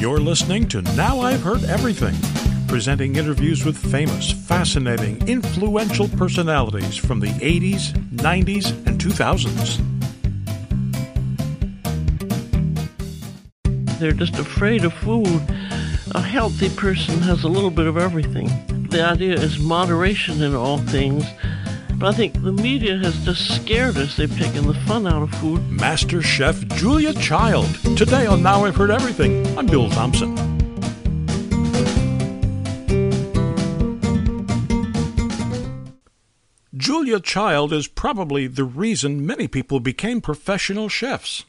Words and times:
You're 0.00 0.18
listening 0.18 0.66
to 0.68 0.80
Now 0.96 1.20
I've 1.20 1.42
Heard 1.42 1.62
Everything, 1.64 2.14
presenting 2.68 3.16
interviews 3.16 3.66
with 3.66 3.76
famous, 3.76 4.32
fascinating, 4.32 5.28
influential 5.28 6.08
personalities 6.08 6.96
from 6.96 7.20
the 7.20 7.26
80s, 7.26 7.92
90s, 8.14 8.70
and 8.86 8.98
2000s. 8.98 9.78
They're 13.98 14.12
just 14.12 14.38
afraid 14.38 14.86
of 14.86 14.94
food. 14.94 15.42
A 16.12 16.22
healthy 16.22 16.70
person 16.70 17.20
has 17.20 17.44
a 17.44 17.48
little 17.48 17.70
bit 17.70 17.86
of 17.86 17.98
everything. 17.98 18.48
The 18.88 19.04
idea 19.04 19.34
is 19.34 19.58
moderation 19.58 20.42
in 20.42 20.54
all 20.54 20.78
things. 20.78 21.26
But 22.00 22.14
I 22.14 22.16
think 22.16 22.42
the 22.42 22.50
media 22.50 22.96
has 22.96 23.14
just 23.26 23.56
scared 23.56 23.98
us. 23.98 24.16
They've 24.16 24.38
taken 24.38 24.66
the 24.66 24.72
fun 24.72 25.06
out 25.06 25.20
of 25.20 25.34
food. 25.34 25.70
Master 25.70 26.22
Chef 26.22 26.66
Julia 26.68 27.12
Child. 27.12 27.66
Today 27.94 28.24
on 28.24 28.42
Now 28.42 28.64
I've 28.64 28.74
Heard 28.74 28.90
Everything, 28.90 29.46
I'm 29.58 29.66
Bill 29.66 29.90
Thompson. 29.90 30.34
Julia 36.74 37.20
Child 37.20 37.70
is 37.74 37.86
probably 37.86 38.46
the 38.46 38.64
reason 38.64 39.26
many 39.26 39.46
people 39.46 39.78
became 39.78 40.22
professional 40.22 40.88
chefs. 40.88 41.44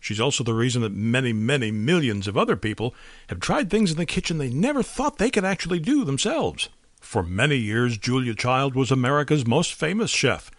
She's 0.00 0.20
also 0.20 0.42
the 0.42 0.54
reason 0.54 0.82
that 0.82 0.92
many, 0.92 1.32
many 1.32 1.70
millions 1.70 2.26
of 2.26 2.36
other 2.36 2.56
people 2.56 2.96
have 3.28 3.38
tried 3.38 3.70
things 3.70 3.92
in 3.92 3.96
the 3.96 4.06
kitchen 4.06 4.38
they 4.38 4.50
never 4.50 4.82
thought 4.82 5.18
they 5.18 5.30
could 5.30 5.44
actually 5.44 5.78
do 5.78 6.04
themselves. 6.04 6.68
For 7.08 7.22
many 7.22 7.56
years, 7.56 7.96
Julia 7.96 8.34
Child 8.34 8.74
was 8.74 8.90
America's 8.90 9.46
most 9.46 9.72
famous 9.72 10.10
chef, 10.10 10.50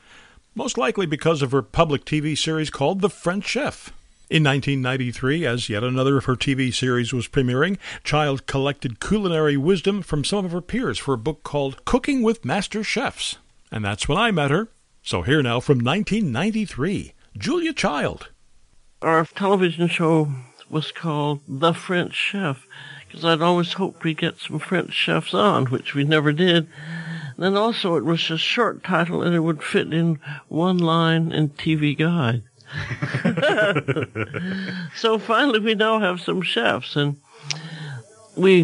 most 0.55 0.79
likely 0.79 1.05
because 1.05 1.43
of 1.43 1.51
her 1.51 1.61
public 1.61 2.05
TV 2.05 2.35
series 2.35 2.71
called 2.71 3.01
The 3.01 3.09
French 3.11 3.45
Chef. 3.45 3.93
In 4.31 4.43
1993, 4.45 5.45
as 5.45 5.69
yet 5.69 5.83
another 5.83 6.17
of 6.17 6.25
her 6.25 6.35
TV 6.35 6.73
series 6.73 7.13
was 7.13 7.27
premiering, 7.27 7.77
Child 8.03 8.47
collected 8.47 8.99
culinary 8.99 9.57
wisdom 9.57 10.01
from 10.01 10.23
some 10.23 10.43
of 10.43 10.51
her 10.51 10.59
peers 10.59 10.97
for 10.97 11.13
a 11.13 11.19
book 11.19 11.43
called 11.43 11.85
Cooking 11.85 12.23
with 12.23 12.43
Master 12.43 12.83
Chefs. 12.83 13.37
And 13.71 13.85
that's 13.85 14.07
when 14.07 14.17
I 14.17 14.31
met 14.31 14.49
her. 14.49 14.69
So 15.03 15.21
here 15.21 15.43
now 15.43 15.59
from 15.59 15.77
1993, 15.77 17.13
Julia 17.37 17.73
Child. 17.73 18.29
Our 19.03 19.23
television 19.23 19.87
show 19.87 20.31
was 20.67 20.91
called 20.91 21.41
The 21.47 21.73
French 21.73 22.15
Chef 22.15 22.65
because 23.09 23.25
I'd 23.25 23.41
always 23.41 23.73
hoped 23.73 24.03
we'd 24.03 24.19
get 24.19 24.37
some 24.37 24.59
French 24.59 24.93
chefs 24.93 25.33
on, 25.33 25.65
which 25.65 25.95
we 25.95 26.03
never 26.03 26.31
did. 26.31 26.67
Then 27.39 27.57
also 27.57 27.95
it 27.95 28.05
was 28.05 28.29
a 28.29 28.37
short 28.37 28.83
title 28.83 29.23
and 29.23 29.33
it 29.33 29.39
would 29.39 29.63
fit 29.63 29.91
in 29.91 30.19
one 30.47 30.77
line 30.77 31.31
in 31.31 31.49
TV 31.49 31.97
Guide. 31.97 32.43
so 34.95 35.17
finally 35.17 35.59
we 35.59 35.73
now 35.73 35.99
have 35.99 36.21
some 36.21 36.43
chefs 36.43 36.95
and 36.95 37.15
we 38.35 38.63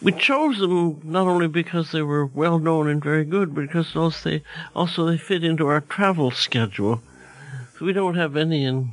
we 0.00 0.12
chose 0.12 0.58
them 0.58 1.00
not 1.04 1.26
only 1.26 1.48
because 1.48 1.92
they 1.92 2.00
were 2.00 2.24
well 2.24 2.58
known 2.58 2.88
and 2.88 3.02
very 3.02 3.26
good, 3.26 3.54
but 3.54 3.66
because 3.66 3.94
also 3.94 4.30
they 4.30 4.42
also 4.74 5.04
they 5.04 5.18
fit 5.18 5.44
into 5.44 5.66
our 5.66 5.82
travel 5.82 6.30
schedule. 6.30 7.02
So 7.76 7.84
we 7.84 7.92
don't 7.92 8.14
have 8.14 8.36
any 8.36 8.64
in 8.64 8.90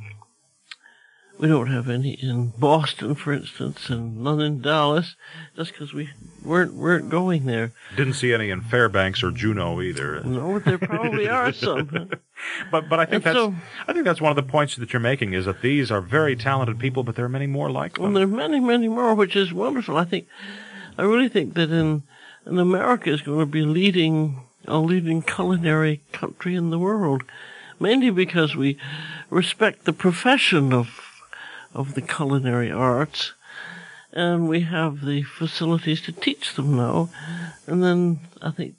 we 1.38 1.48
don't 1.48 1.66
have 1.66 1.88
any 1.90 2.12
in 2.12 2.52
Boston, 2.58 3.14
for 3.14 3.32
instance, 3.32 3.90
and 3.90 4.22
none 4.24 4.40
in 4.40 4.62
Dallas, 4.62 5.16
just 5.56 5.72
because 5.72 5.92
we 5.92 6.08
weren't 6.44 6.74
weren't 6.74 7.10
going 7.10 7.44
there. 7.46 7.72
Didn't 7.96 8.14
see 8.14 8.32
any 8.32 8.50
in 8.50 8.62
Fairbanks 8.62 9.22
or 9.22 9.30
Juneau 9.30 9.80
either. 9.82 10.22
No, 10.24 10.58
there 10.58 10.78
probably 10.78 11.28
are 11.38 11.52
some. 11.52 12.10
But 12.70 12.88
but 12.88 12.98
I 13.00 13.04
think 13.04 13.14
And 13.16 13.24
that's 13.24 13.36
so- 13.36 13.54
I 13.86 13.92
think 13.92 14.04
that's 14.04 14.20
one 14.20 14.30
of 14.30 14.36
the 14.36 14.50
points 14.50 14.76
that 14.76 14.92
you're 14.92 15.00
making 15.00 15.34
is 15.34 15.44
that 15.44 15.60
these 15.62 15.90
are 15.90 16.00
very 16.00 16.36
talented 16.36 16.78
people, 16.78 17.02
but 17.02 17.16
there 17.16 17.24
are 17.24 17.28
many 17.30 17.46
more 17.46 17.70
like 17.70 17.98
Well, 17.98 18.06
them. 18.10 18.14
there 18.14 18.24
are 18.24 18.26
many, 18.48 18.60
many 18.60 18.88
more, 18.88 19.14
which 19.14 19.36
is 19.36 19.52
wonderful. 19.52 19.96
I 19.96 20.04
think, 20.04 20.26
I 20.96 21.02
really 21.02 21.28
think 21.28 21.54
that 21.54 21.70
in, 21.70 22.02
in 22.46 22.58
America 22.58 23.10
is 23.10 23.20
going 23.22 23.40
to 23.40 23.46
be 23.46 23.62
leading 23.62 24.40
a 24.66 24.78
leading 24.78 25.22
culinary 25.22 26.00
country 26.12 26.54
in 26.56 26.70
the 26.70 26.78
world, 26.78 27.22
mainly 27.78 28.10
because 28.10 28.56
we 28.56 28.78
respect 29.30 29.84
the 29.84 29.92
profession 29.92 30.72
of 30.72 31.05
of 31.76 31.94
the 31.94 32.02
culinary 32.02 32.72
arts, 32.72 33.32
and 34.12 34.48
we 34.48 34.60
have 34.60 35.04
the 35.04 35.22
facilities 35.22 36.00
to 36.00 36.12
teach 36.12 36.54
them 36.54 36.76
now, 36.76 37.10
and 37.66 37.84
then 37.84 38.20
I 38.42 38.50
think 38.50 38.74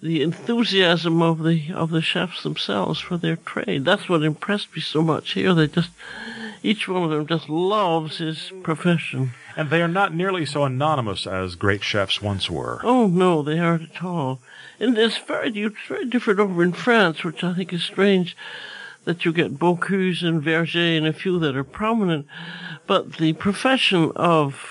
the 0.00 0.22
enthusiasm 0.22 1.20
of 1.20 1.42
the 1.42 1.72
of 1.74 1.90
the 1.90 2.00
chefs 2.00 2.42
themselves 2.42 3.00
for 3.00 3.16
their 3.18 3.36
trade. 3.36 3.84
That's 3.84 4.08
what 4.08 4.22
impressed 4.22 4.74
me 4.74 4.80
so 4.80 5.02
much 5.02 5.32
here. 5.32 5.52
They 5.52 5.66
just 5.66 5.90
each 6.62 6.88
one 6.88 7.02
of 7.02 7.10
them 7.10 7.26
just 7.26 7.48
loves 7.48 8.18
his 8.18 8.52
profession. 8.62 9.32
And 9.56 9.70
they 9.70 9.82
are 9.82 9.88
not 9.88 10.14
nearly 10.14 10.46
so 10.46 10.64
anonymous 10.64 11.26
as 11.26 11.54
great 11.54 11.82
chefs 11.82 12.22
once 12.22 12.50
were. 12.50 12.80
Oh 12.82 13.06
no, 13.08 13.42
they 13.42 13.58
aren't 13.58 13.90
at 13.96 14.02
all. 14.04 14.40
And 14.78 14.96
it's 14.96 15.18
very 15.18 15.50
it's 15.50 15.76
very 15.88 16.06
different 16.06 16.40
over 16.40 16.62
in 16.62 16.72
France, 16.72 17.24
which 17.24 17.44
I 17.44 17.54
think 17.54 17.72
is 17.72 17.82
strange 17.82 18.36
that 19.04 19.24
you 19.24 19.32
get 19.32 19.58
Bocuse 19.58 20.22
and 20.22 20.42
Vergé 20.42 20.96
and 20.96 21.06
a 21.06 21.12
few 21.12 21.38
that 21.38 21.56
are 21.56 21.64
prominent, 21.64 22.26
but 22.86 23.16
the 23.16 23.32
profession 23.34 24.12
of 24.16 24.66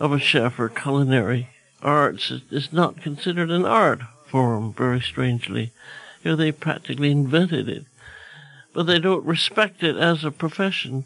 of 0.00 0.12
a 0.12 0.18
chef 0.18 0.58
or 0.58 0.68
culinary 0.68 1.48
arts 1.80 2.30
is, 2.30 2.42
is 2.50 2.72
not 2.72 3.00
considered 3.00 3.50
an 3.50 3.64
art 3.64 4.00
form, 4.26 4.72
very 4.72 5.00
strangely. 5.00 5.70
Here 6.22 6.34
they 6.34 6.52
practically 6.52 7.10
invented 7.10 7.68
it. 7.68 7.84
But 8.72 8.84
they 8.84 8.98
don't 8.98 9.24
respect 9.24 9.82
it 9.82 9.96
as 9.96 10.24
a 10.24 10.30
profession. 10.30 11.04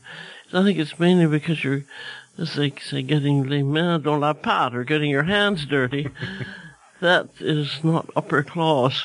I 0.53 0.63
think 0.63 0.79
it's 0.79 0.99
mainly 0.99 1.27
because 1.27 1.65
you're, 1.65 1.85
as 2.39 2.55
they 2.55 2.73
say, 2.81 3.03
getting 3.03 3.49
les 3.49 3.63
mains 3.63 4.03
dans 4.03 4.21
la 4.21 4.33
pâte, 4.33 4.75
or 4.75 4.85
getting 4.85 5.11
your 5.11 5.25
hands 5.25 5.67
dirty. 5.67 6.09
that 7.01 7.29
is 7.41 7.81
not 7.83 8.09
upper 8.15 8.43
class. 8.43 9.05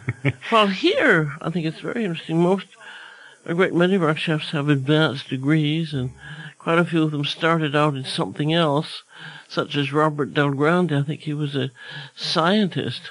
While 0.50 0.68
here, 0.68 1.36
I 1.40 1.50
think 1.50 1.66
it's 1.66 1.80
very 1.80 2.04
interesting. 2.04 2.40
Most, 2.40 2.66
a 3.44 3.54
great 3.54 3.74
many 3.74 3.94
of 3.94 4.02
our 4.02 4.16
chefs 4.16 4.50
have 4.50 4.68
advanced 4.68 5.28
degrees, 5.28 5.92
and 5.92 6.12
quite 6.58 6.78
a 6.78 6.84
few 6.84 7.02
of 7.02 7.10
them 7.10 7.24
started 7.24 7.74
out 7.74 7.94
in 7.94 8.04
something 8.04 8.52
else, 8.52 9.02
such 9.48 9.76
as 9.76 9.92
Robert 9.92 10.34
Del 10.34 10.50
Grande. 10.50 10.92
I 10.92 11.02
think 11.02 11.22
he 11.22 11.34
was 11.34 11.56
a 11.56 11.70
scientist 12.14 13.10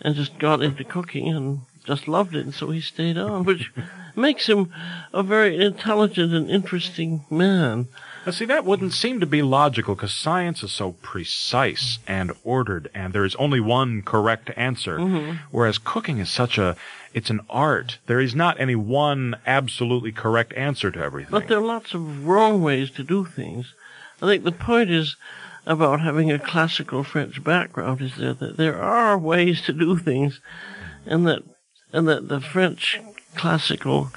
and 0.00 0.14
just 0.14 0.38
got 0.38 0.62
into 0.62 0.84
cooking 0.84 1.28
and 1.28 1.60
just 1.84 2.08
loved 2.08 2.34
it, 2.34 2.44
and 2.44 2.54
so 2.54 2.70
he 2.70 2.80
stayed 2.80 3.18
on, 3.18 3.44
which 3.44 3.72
makes 4.16 4.48
him 4.48 4.72
a 5.12 5.22
very 5.22 5.62
intelligent 5.62 6.32
and 6.32 6.50
interesting 6.50 7.24
man. 7.30 7.88
Now, 8.26 8.32
see, 8.32 8.44
that 8.44 8.66
wouldn't 8.66 8.92
seem 8.92 9.20
to 9.20 9.26
be 9.26 9.40
logical 9.40 9.94
because 9.94 10.12
science 10.12 10.62
is 10.62 10.72
so 10.72 10.92
precise 11.00 11.98
and 12.06 12.32
ordered, 12.44 12.90
and 12.94 13.12
there 13.12 13.24
is 13.24 13.34
only 13.36 13.60
one 13.60 14.02
correct 14.02 14.50
answer. 14.56 14.98
Mm-hmm. 14.98 15.36
Whereas 15.50 15.78
cooking 15.78 16.18
is 16.18 16.30
such 16.30 16.58
a, 16.58 16.76
it's 17.14 17.30
an 17.30 17.40
art. 17.48 17.98
There 18.06 18.20
is 18.20 18.34
not 18.34 18.60
any 18.60 18.76
one 18.76 19.36
absolutely 19.46 20.12
correct 20.12 20.52
answer 20.52 20.90
to 20.90 21.00
everything. 21.00 21.30
But 21.30 21.48
there 21.48 21.58
are 21.58 21.62
lots 21.62 21.94
of 21.94 22.26
wrong 22.26 22.62
ways 22.62 22.90
to 22.92 23.02
do 23.02 23.24
things. 23.24 23.72
I 24.20 24.26
think 24.26 24.44
the 24.44 24.52
point 24.52 24.90
is 24.90 25.16
about 25.66 26.00
having 26.00 26.30
a 26.30 26.38
classical 26.38 27.02
French 27.02 27.42
background 27.42 28.02
is 28.02 28.16
that 28.16 28.56
there 28.56 28.80
are 28.82 29.16
ways 29.16 29.62
to 29.62 29.72
do 29.72 29.96
things, 29.96 30.40
and 31.06 31.26
that 31.26 31.42
and 31.92 32.06
that 32.06 32.28
the 32.28 32.40
French 32.40 33.00
classical 33.34 34.10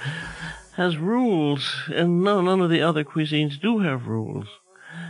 has 0.75 0.97
rules, 0.97 1.75
and 1.93 2.23
no, 2.23 2.41
none 2.41 2.61
of 2.61 2.69
the 2.69 2.81
other 2.81 3.03
cuisines 3.03 3.59
do 3.59 3.79
have 3.79 4.07
rules. 4.07 4.47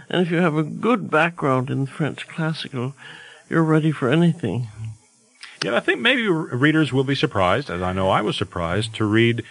And 0.10 0.22
if 0.22 0.32
you 0.32 0.38
have 0.38 0.56
a 0.56 0.64
good 0.64 1.10
background 1.10 1.70
in 1.70 1.86
French 1.86 2.28
classical, 2.28 2.96
you're 3.50 3.64
ready 3.64 3.92
for 3.92 4.10
anything. 4.10 4.68
Yeah, 5.64 5.76
I 5.76 5.80
think 5.80 6.02
maybe 6.02 6.28
readers 6.28 6.92
will 6.92 7.06
be 7.06 7.16
surprised, 7.16 7.70
as 7.70 7.82
I 7.82 7.94
know 7.94 8.10
I 8.10 8.22
was 8.22 8.36
surprised, 8.36 8.94
to 8.96 9.06
read 9.06 9.44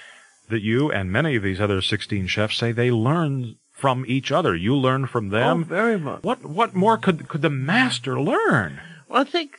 that 0.50 0.62
you 0.62 0.92
and 0.92 1.10
many 1.10 1.36
of 1.36 1.42
these 1.42 1.60
other 1.60 1.80
16 1.80 2.26
chefs 2.26 2.58
say 2.58 2.72
they 2.72 2.90
learn 2.90 3.56
from 3.72 4.04
each 4.06 4.30
other. 4.30 4.54
You 4.54 4.76
learn 4.76 5.06
from 5.06 5.30
them. 5.30 5.42
oh, 5.42 5.50
them. 5.60 5.64
very 5.64 5.98
much. 5.98 6.22
What 6.22 6.44
what 6.44 6.74
more 6.74 6.98
could 6.98 7.28
could 7.28 7.42
the 7.42 7.50
master 7.50 8.20
learn? 8.20 8.80
Well, 9.08 9.22
I 9.22 9.24
think, 9.24 9.58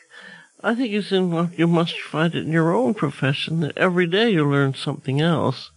I 0.61 0.75
think 0.75 0.93
it's 0.93 1.11
in 1.11 1.31
what 1.31 1.57
you 1.57 1.67
must 1.67 1.99
find 1.99 2.35
it 2.35 2.45
in 2.45 2.51
your 2.51 2.73
own 2.73 2.93
profession 2.93 3.59
that 3.61 3.77
every 3.77 4.07
day 4.07 4.29
you 4.29 4.49
learn 4.49 4.75
something 4.75 5.19
else, 5.19 5.71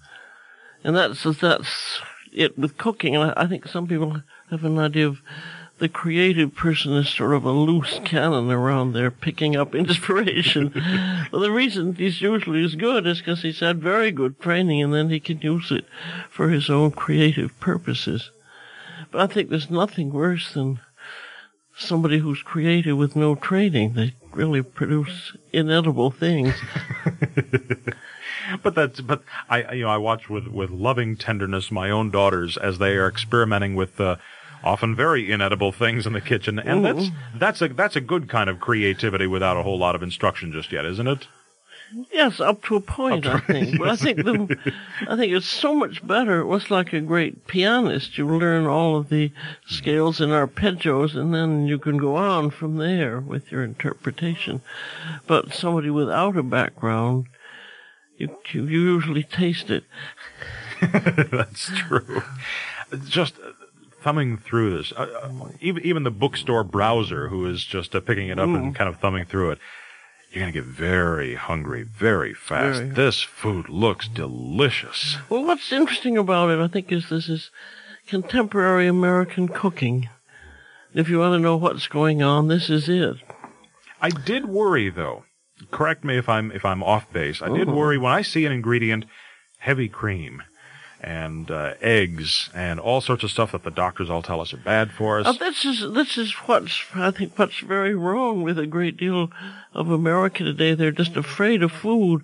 and 0.86 0.94
that's 0.94 1.24
that's 1.40 2.00
it 2.32 2.56
with 2.56 2.78
cooking. 2.78 3.16
And 3.16 3.32
I, 3.32 3.42
I 3.42 3.46
think 3.48 3.66
some 3.66 3.88
people 3.88 4.22
have 4.50 4.64
an 4.64 4.78
idea 4.78 5.08
of 5.08 5.20
the 5.78 5.88
creative 5.88 6.54
person 6.54 6.92
is 6.92 7.08
sort 7.08 7.34
of 7.34 7.44
a 7.44 7.50
loose 7.50 8.00
cannon 8.04 8.52
around 8.52 8.92
there 8.92 9.10
picking 9.10 9.56
up 9.56 9.74
inspiration. 9.74 10.72
well, 11.32 11.42
the 11.42 11.50
reason 11.50 11.96
he's 11.96 12.22
usually 12.22 12.64
as 12.64 12.76
good 12.76 13.04
is 13.04 13.18
because 13.18 13.42
he's 13.42 13.58
had 13.58 13.82
very 13.82 14.12
good 14.12 14.40
training, 14.40 14.80
and 14.80 14.94
then 14.94 15.10
he 15.10 15.18
can 15.18 15.40
use 15.40 15.72
it 15.72 15.86
for 16.30 16.50
his 16.50 16.70
own 16.70 16.92
creative 16.92 17.58
purposes. 17.58 18.30
But 19.10 19.22
I 19.22 19.26
think 19.32 19.50
there's 19.50 19.68
nothing 19.68 20.12
worse 20.12 20.54
than 20.54 20.78
somebody 21.76 22.18
who's 22.18 22.42
creative 22.42 22.96
with 22.96 23.16
no 23.16 23.34
training. 23.34 23.94
They 23.94 24.14
really 24.32 24.62
produce 24.62 25.36
inedible 25.52 26.12
things. 26.12 26.54
but 28.62 28.74
that's 28.74 29.00
but 29.00 29.22
I 29.48 29.72
you 29.72 29.84
know 29.84 29.90
I 29.90 29.96
watch 29.96 30.28
with 30.28 30.46
with 30.48 30.70
loving 30.70 31.16
tenderness 31.16 31.70
my 31.70 31.90
own 31.90 32.10
daughters 32.10 32.56
as 32.56 32.78
they 32.78 32.96
are 32.96 33.08
experimenting 33.08 33.74
with 33.74 34.00
uh, 34.00 34.16
often 34.64 34.94
very 34.94 35.30
inedible 35.30 35.72
things 35.72 36.06
in 36.06 36.12
the 36.12 36.20
kitchen, 36.20 36.58
and 36.58 36.84
that's 36.84 37.10
that's 37.34 37.62
a 37.62 37.68
that's 37.68 37.96
a 37.96 38.00
good 38.00 38.28
kind 38.28 38.50
of 38.50 38.60
creativity 38.60 39.26
without 39.26 39.56
a 39.56 39.62
whole 39.62 39.78
lot 39.78 39.94
of 39.94 40.02
instruction 40.02 40.52
just 40.52 40.72
yet, 40.72 40.84
isn't 40.84 41.06
it? 41.06 41.26
Yes, 42.12 42.40
up 42.40 42.64
to 42.64 42.74
a 42.76 42.80
point, 42.80 43.26
I 43.26 43.38
think. 43.38 43.78
But 43.78 43.88
I 43.88 43.96
think 43.96 44.24
the, 44.24 44.74
I 45.08 45.16
think 45.16 45.32
it's 45.32 45.46
so 45.46 45.72
much 45.72 46.04
better. 46.04 46.40
It 46.40 46.46
was 46.46 46.68
like 46.70 46.92
a 46.92 47.00
great 47.00 47.46
pianist. 47.46 48.18
You 48.18 48.26
learn 48.26 48.66
all 48.66 48.96
of 48.96 49.08
the 49.08 49.30
scales 49.66 50.20
and 50.20 50.32
arpeggios, 50.32 51.14
and 51.14 51.32
then 51.32 51.66
you 51.66 51.78
can 51.78 51.96
go 51.96 52.16
on 52.16 52.50
from 52.50 52.78
there 52.78 53.20
with 53.20 53.52
your 53.52 53.62
interpretation. 53.62 54.62
But 55.28 55.54
somebody 55.54 55.90
without 55.90 56.36
a 56.36 56.42
background, 56.42 57.26
you, 58.18 58.36
you 58.52 58.64
usually 58.64 59.22
taste 59.22 59.70
it. 59.70 59.84
That's 60.80 61.70
true. 61.76 62.22
Just 63.08 63.34
uh, 63.38 63.52
thumbing 64.02 64.36
through 64.36 64.76
this, 64.76 64.92
uh, 64.92 65.06
uh, 65.22 65.48
even 65.60 65.84
even 65.84 66.02
the 66.04 66.10
bookstore 66.10 66.64
browser, 66.64 67.28
who 67.28 67.46
is 67.46 67.64
just 67.64 67.94
uh, 67.94 68.00
picking 68.00 68.28
it 68.28 68.38
up 68.38 68.48
and 68.48 68.74
kind 68.74 68.88
of 68.88 69.00
thumbing 69.00 69.24
through 69.24 69.52
it, 69.52 69.58
you're 70.30 70.42
gonna 70.42 70.52
get 70.52 70.64
very 70.64 71.34
hungry 71.34 71.82
very 71.82 72.34
fast. 72.34 72.80
Very. 72.80 72.90
This 72.90 73.22
food 73.22 73.68
looks 73.68 74.08
delicious. 74.08 75.16
Well, 75.28 75.44
what's 75.44 75.72
interesting 75.72 76.16
about 76.16 76.50
it, 76.50 76.58
I 76.58 76.68
think, 76.68 76.92
is 76.92 77.08
this 77.08 77.28
is 77.28 77.50
contemporary 78.06 78.86
American 78.86 79.48
cooking. 79.48 80.08
If 80.94 81.08
you 81.08 81.18
want 81.18 81.34
to 81.34 81.38
know 81.38 81.56
what's 81.56 81.88
going 81.88 82.22
on, 82.22 82.48
this 82.48 82.70
is 82.70 82.88
it. 82.88 83.16
I 84.00 84.10
did 84.10 84.46
worry 84.46 84.88
though. 84.88 85.24
Correct 85.70 86.04
me 86.04 86.18
if 86.18 86.28
I'm 86.28 86.52
if 86.52 86.64
I'm 86.64 86.82
off 86.82 87.10
base. 87.12 87.40
I 87.40 87.48
did 87.48 87.68
worry 87.68 87.96
when 87.96 88.12
I 88.12 88.22
see 88.22 88.44
an 88.44 88.52
ingredient, 88.52 89.06
heavy 89.58 89.88
cream, 89.88 90.42
and 91.00 91.50
uh, 91.50 91.74
eggs, 91.80 92.50
and 92.54 92.78
all 92.78 93.00
sorts 93.00 93.24
of 93.24 93.30
stuff 93.30 93.52
that 93.52 93.62
the 93.62 93.70
doctors 93.70 94.10
all 94.10 94.20
tell 94.22 94.40
us 94.40 94.52
are 94.52 94.58
bad 94.58 94.92
for 94.92 95.18
us. 95.18 95.26
Uh, 95.26 95.32
this 95.32 95.64
is 95.64 95.92
this 95.92 96.18
is 96.18 96.32
what's 96.46 96.84
I 96.94 97.10
think 97.10 97.38
what's 97.38 97.60
very 97.60 97.94
wrong 97.94 98.42
with 98.42 98.58
a 98.58 98.66
great 98.66 98.98
deal 98.98 99.30
of 99.72 99.90
America 99.90 100.44
today. 100.44 100.74
They're 100.74 100.92
just 100.92 101.16
afraid 101.16 101.62
of 101.62 101.72
food, 101.72 102.22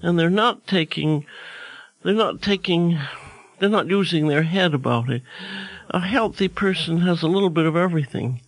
and 0.00 0.16
they're 0.16 0.30
not 0.30 0.66
taking 0.68 1.26
they're 2.04 2.14
not 2.14 2.42
taking 2.42 2.98
they're 3.58 3.68
not 3.68 3.88
using 3.88 4.28
their 4.28 4.44
head 4.44 4.72
about 4.72 5.10
it. 5.10 5.22
A 5.90 6.00
healthy 6.00 6.48
person 6.48 7.00
has 7.00 7.22
a 7.22 7.28
little 7.28 7.50
bit 7.50 7.66
of 7.66 7.74
everything, 7.74 8.40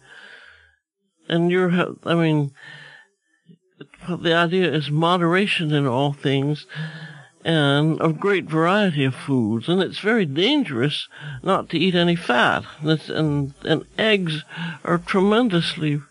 and 1.29 1.51
you're 1.51 1.97
I 2.05 2.15
mean 2.15 2.53
the 4.17 4.35
idea 4.35 4.73
is 4.73 4.91
moderation 4.91 5.73
in 5.73 5.87
all 5.87 6.13
things 6.13 6.67
and 7.45 8.01
a 8.01 8.13
great 8.13 8.45
variety 8.45 9.05
of 9.05 9.15
foods, 9.15 9.69
and 9.69 9.81
it's 9.81 9.99
very 9.99 10.27
dangerous 10.27 11.09
not 11.43 11.71
to 11.71 11.79
eat 11.79 11.95
any 11.95 12.17
fat. 12.17 12.65
And, 12.83 13.01
and, 13.09 13.55
and 13.65 13.85
eggs 13.99 14.45
are 14.85 14.99
tremendously 14.99 16.03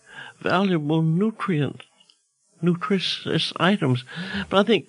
valuable 0.42 1.01
nutrient, 1.01 1.84
nutritious 2.62 3.54
items. 3.57 4.04
But 4.50 4.60
I 4.60 4.63
think 4.63 4.88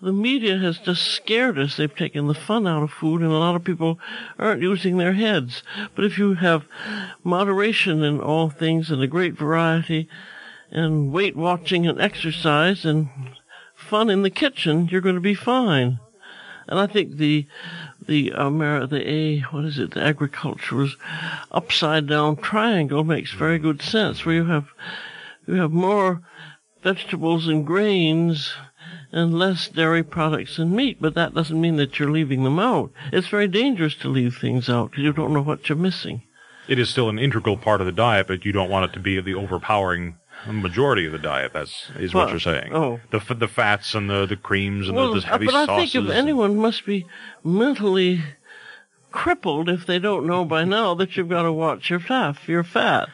the 0.00 0.12
media 0.12 0.58
has 0.58 0.78
just 0.78 1.02
scared 1.02 1.58
us. 1.58 1.76
They've 1.76 1.94
taken 1.94 2.28
the 2.28 2.34
fun 2.34 2.66
out 2.66 2.82
of 2.82 2.90
food, 2.90 3.20
and 3.20 3.30
a 3.30 3.38
lot 3.38 3.56
of 3.56 3.64
people 3.64 3.98
aren't 4.38 4.62
using 4.62 4.96
their 4.96 5.14
heads. 5.14 5.62
But 5.94 6.04
if 6.04 6.18
you 6.18 6.34
have 6.34 6.64
moderation 7.24 8.02
in 8.02 8.20
all 8.20 8.48
things 8.48 8.90
and 8.90 9.02
a 9.02 9.06
great 9.06 9.34
variety, 9.34 10.08
and 10.70 11.12
weight 11.12 11.36
watching 11.36 11.86
and 11.86 12.00
exercise 12.00 12.84
and 12.84 13.08
fun 13.74 14.10
in 14.10 14.22
the 14.22 14.30
kitchen, 14.30 14.88
you're 14.90 15.00
going 15.00 15.14
to 15.14 15.20
be 15.20 15.34
fine. 15.34 16.00
And 16.66 16.78
I 16.78 16.86
think 16.86 17.16
the 17.16 17.46
the 18.06 18.32
Amer- 18.36 18.86
the 18.86 19.08
a 19.08 19.40
what 19.40 19.64
is 19.64 19.78
it 19.78 19.92
the 19.92 20.02
agriculture's 20.02 20.96
upside 21.50 22.06
down 22.06 22.36
triangle 22.36 23.04
makes 23.04 23.32
very 23.32 23.58
good 23.58 23.80
sense 23.80 24.24
where 24.24 24.34
you 24.34 24.44
have 24.44 24.68
you 25.46 25.54
have 25.54 25.72
more 25.72 26.22
vegetables 26.82 27.48
and 27.48 27.66
grains 27.66 28.52
and 29.10 29.38
less 29.38 29.68
dairy 29.68 30.02
products 30.02 30.58
and 30.58 30.72
meat, 30.72 30.98
but 31.00 31.14
that 31.14 31.34
doesn't 31.34 31.60
mean 31.60 31.76
that 31.76 31.98
you're 31.98 32.10
leaving 32.10 32.44
them 32.44 32.58
out. 32.58 32.90
It's 33.12 33.28
very 33.28 33.48
dangerous 33.48 33.94
to 33.96 34.08
leave 34.08 34.36
things 34.36 34.68
out 34.68 34.90
because 34.90 35.04
you 35.04 35.12
don't 35.12 35.32
know 35.32 35.42
what 35.42 35.68
you're 35.68 35.78
missing. 35.78 36.22
It 36.68 36.78
is 36.78 36.90
still 36.90 37.08
an 37.08 37.18
integral 37.18 37.56
part 37.56 37.80
of 37.80 37.86
the 37.86 37.92
diet, 37.92 38.26
but 38.26 38.44
you 38.44 38.52
don't 38.52 38.68
want 38.68 38.90
it 38.90 38.94
to 38.94 39.00
be 39.00 39.18
the 39.20 39.34
overpowering 39.34 40.16
majority 40.46 41.06
of 41.06 41.12
the 41.12 41.18
diet. 41.18 41.52
That's 41.52 41.90
is 41.98 42.14
what 42.14 42.22
Well, 42.26 42.30
you're 42.30 42.40
saying. 42.40 42.74
oh. 42.74 43.00
the 43.10 43.18
f- 43.18 43.38
the 43.38 43.48
fats 43.48 43.94
and 43.94 44.08
the 44.08 44.26
the 44.26 44.36
creams 44.36 44.88
and 44.88 44.96
Well, 44.96 45.12
the, 45.14 45.20
the 45.20 45.26
heavy 45.26 45.46
but 45.46 45.54
I 45.54 45.66
sauces. 45.66 45.92
think 45.92 46.04
if 46.06 46.10
anyone 46.14 46.56
must 46.56 46.86
be 46.86 47.06
mentally 47.44 48.22
crippled 49.10 49.68
if 49.68 49.86
they 49.86 49.98
don't 49.98 50.26
know 50.26 50.44
by 50.44 50.64
now 50.64 50.94
that 50.94 51.16
you've 51.16 51.28
got 51.28 51.42
to 51.42 51.52
watch 51.52 51.90
your 51.90 52.00
fat, 52.00 52.36
your 52.46 52.62
fat. 52.64 53.08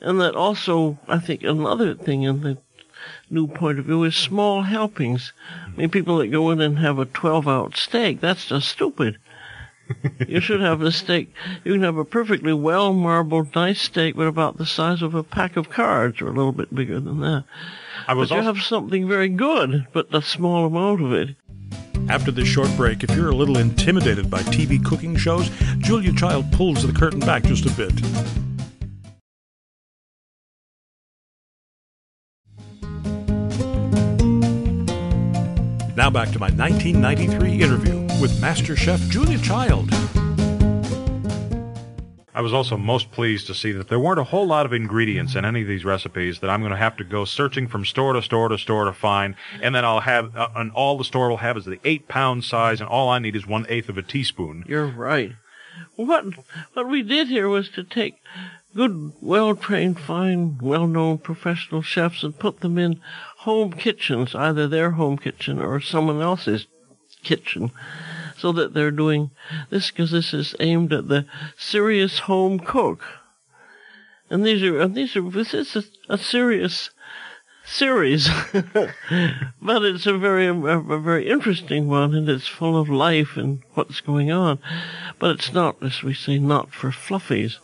And 0.00 0.20
that 0.20 0.34
also, 0.34 0.98
I 1.08 1.18
think 1.18 1.42
another 1.42 1.94
thing 1.94 2.22
in 2.24 2.40
the 2.42 2.58
new 3.30 3.46
point 3.46 3.78
of 3.78 3.86
view 3.86 4.02
is 4.04 4.14
small 4.16 4.62
helpings. 4.62 5.32
I 5.66 5.70
mean, 5.76 5.88
people 5.90 6.18
that 6.18 6.28
go 6.28 6.50
in 6.50 6.60
and 6.60 6.78
have 6.80 6.98
a 6.98 7.04
12 7.06 7.48
ounce 7.48 7.80
steak, 7.80 8.20
that's 8.20 8.46
just 8.46 8.68
stupid. 8.68 9.18
You 10.26 10.40
should 10.40 10.60
have 10.60 10.80
a 10.82 10.90
steak, 10.90 11.32
you 11.64 11.72
can 11.72 11.82
have 11.82 11.96
a 11.96 12.04
perfectly 12.04 12.52
well 12.52 12.92
marbled, 12.92 13.54
nice 13.54 13.80
steak, 13.80 14.16
but 14.16 14.26
about 14.26 14.56
the 14.56 14.66
size 14.66 15.02
of 15.02 15.14
a 15.14 15.22
pack 15.22 15.56
of 15.56 15.70
cards 15.70 16.20
or 16.20 16.28
a 16.28 16.32
little 16.32 16.52
bit 16.52 16.74
bigger 16.74 17.00
than 17.00 17.20
that. 17.20 17.44
I 18.06 18.14
was 18.14 18.30
But 18.30 18.36
you 18.36 18.42
have 18.42 18.62
something 18.62 19.08
very 19.08 19.28
good, 19.28 19.86
but 19.92 20.14
a 20.14 20.22
small 20.22 20.66
amount 20.66 21.02
of 21.02 21.12
it. 21.12 21.36
After 22.08 22.30
this 22.30 22.48
short 22.48 22.68
break, 22.76 23.02
if 23.02 23.14
you're 23.16 23.30
a 23.30 23.34
little 23.34 23.56
intimidated 23.56 24.30
by 24.30 24.40
TV 24.42 24.84
cooking 24.84 25.16
shows, 25.16 25.50
Julia 25.78 26.12
Child 26.12 26.52
pulls 26.52 26.86
the 26.86 26.92
curtain 26.92 27.20
back 27.20 27.44
just 27.44 27.64
a 27.64 27.70
bit. 27.70 27.92
Now 35.96 36.10
back 36.10 36.30
to 36.32 36.38
my 36.38 36.50
1993 36.50 37.62
interview 37.62 38.03
with 38.20 38.40
Master 38.40 38.76
Chef 38.76 39.00
Julia 39.08 39.38
Child. 39.38 39.90
I 42.36 42.40
was 42.40 42.52
also 42.52 42.76
most 42.76 43.12
pleased 43.12 43.46
to 43.46 43.54
see 43.54 43.70
that 43.72 43.88
there 43.88 44.00
weren't 44.00 44.18
a 44.18 44.24
whole 44.24 44.46
lot 44.46 44.66
of 44.66 44.72
ingredients 44.72 45.36
in 45.36 45.44
any 45.44 45.62
of 45.62 45.68
these 45.68 45.84
recipes 45.84 46.40
that 46.40 46.50
I'm 46.50 46.60
going 46.60 46.72
to 46.72 46.76
have 46.76 46.96
to 46.96 47.04
go 47.04 47.24
searching 47.24 47.68
from 47.68 47.84
store 47.84 48.12
to 48.12 48.22
store 48.22 48.48
to 48.48 48.58
store 48.58 48.86
to 48.86 48.92
find, 48.92 49.36
and 49.62 49.74
then 49.74 49.84
I'll 49.84 50.00
have, 50.00 50.34
uh, 50.34 50.48
and 50.56 50.72
all 50.72 50.98
the 50.98 51.04
store 51.04 51.28
will 51.28 51.36
have 51.36 51.56
is 51.56 51.64
the 51.64 51.78
eight 51.84 52.08
pound 52.08 52.42
size, 52.42 52.80
and 52.80 52.88
all 52.88 53.08
I 53.08 53.20
need 53.20 53.36
is 53.36 53.46
one 53.46 53.66
eighth 53.68 53.88
of 53.88 53.98
a 53.98 54.02
teaspoon. 54.02 54.64
You're 54.66 54.86
right. 54.86 55.32
What 55.96 56.24
what 56.72 56.88
we 56.88 57.02
did 57.02 57.28
here 57.28 57.48
was 57.48 57.68
to 57.70 57.84
take 57.84 58.16
good, 58.74 59.12
well-trained, 59.20 60.00
fine, 60.00 60.58
well-known 60.60 61.18
professional 61.18 61.82
chefs 61.82 62.24
and 62.24 62.36
put 62.36 62.60
them 62.60 62.78
in 62.78 63.00
home 63.38 63.72
kitchens, 63.72 64.34
either 64.34 64.66
their 64.66 64.92
home 64.92 65.18
kitchen 65.18 65.60
or 65.60 65.80
someone 65.80 66.20
else's 66.20 66.66
kitchen, 67.22 67.70
so 68.36 68.52
that 68.52 68.74
they're 68.74 68.90
doing 68.90 69.30
this 69.70 69.90
because 69.90 70.10
this 70.10 70.34
is 70.34 70.54
aimed 70.60 70.92
at 70.92 71.08
the 71.08 71.26
serious 71.56 72.20
home 72.20 72.58
cook. 72.58 73.04
And 74.30 74.44
these 74.44 74.62
are 74.62 74.80
and 74.80 74.94
these 74.94 75.16
are 75.16 75.30
this 75.30 75.54
is 75.54 75.76
a, 75.76 75.84
a 76.08 76.18
serious 76.18 76.90
series, 77.64 78.28
but 79.62 79.84
it's 79.84 80.06
a 80.06 80.18
very 80.18 80.46
a, 80.46 80.54
a 80.54 81.00
very 81.00 81.28
interesting 81.28 81.88
one, 81.88 82.14
and 82.14 82.28
it's 82.28 82.48
full 82.48 82.78
of 82.78 82.88
life 82.88 83.36
and 83.36 83.62
what's 83.74 84.00
going 84.00 84.30
on. 84.30 84.58
But 85.18 85.32
it's 85.32 85.52
not, 85.52 85.82
as 85.82 86.02
we 86.02 86.14
say, 86.14 86.38
not 86.38 86.72
for 86.72 86.90
fluffies. 86.90 87.58